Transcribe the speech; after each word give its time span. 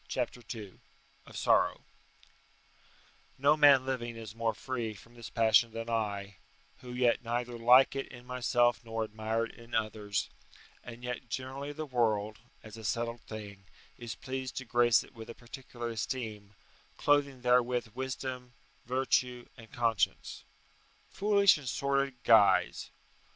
CHAPTER 0.07 0.41
II 0.57 0.79
OF 1.27 1.37
SORROW 1.37 1.81
No 3.37 3.55
man 3.55 3.85
living 3.85 4.15
is 4.15 4.33
more 4.33 4.55
free 4.55 4.95
from 4.95 5.13
this 5.13 5.29
passion 5.29 5.73
than 5.73 5.91
I, 5.91 6.37
who 6.77 6.91
yet 6.91 7.23
neither 7.23 7.55
like 7.59 7.95
it 7.95 8.07
in 8.07 8.25
myself 8.25 8.83
nor 8.83 9.03
admire 9.03 9.45
it 9.45 9.53
in 9.53 9.75
others, 9.75 10.31
and 10.83 11.03
yet 11.03 11.29
generally 11.29 11.71
the 11.71 11.85
world, 11.85 12.39
as 12.63 12.77
a 12.77 12.83
settled 12.83 13.21
thing, 13.21 13.65
is 13.99 14.15
pleased 14.15 14.57
to 14.57 14.65
grace 14.65 15.03
it 15.03 15.13
with 15.13 15.29
a 15.29 15.35
particular 15.35 15.89
esteem, 15.91 16.55
clothing 16.97 17.41
therewith 17.43 17.89
wisdom, 17.93 18.53
virtue, 18.87 19.47
and 19.55 19.71
conscience. 19.71 20.45
Foolish 21.11 21.59
and 21.59 21.69
sordid 21.69 22.15
guise! 22.23 22.89